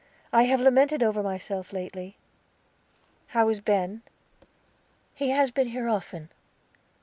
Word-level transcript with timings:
I 0.33 0.45
have 0.45 0.59
lamented 0.59 1.03
over 1.03 1.21
myself 1.21 1.71
lately." 1.71 2.17
"How 3.37 3.49
is 3.49 3.59
Ben?" 3.61 4.01
"He 5.13 5.29
has 5.29 5.51
been 5.51 5.67
here 5.67 5.87
often. 5.87 6.31